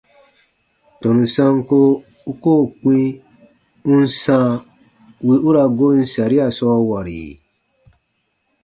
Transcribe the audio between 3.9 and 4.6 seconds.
n sãa